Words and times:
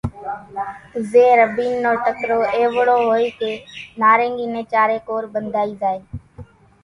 زين 1.09 1.31
رڀين 1.39 1.73
نو 1.83 1.91
ٽڪرو 2.05 2.39
ايوڙو 2.57 2.97
ھوئي 3.09 3.27
ڪي 3.39 3.51
نارينگي 4.01 4.45
نين 4.53 4.65
چارين 4.71 4.99
ڪور 5.07 5.23
ٻنڌائي 5.33 5.71
زائي۔ 5.81 5.99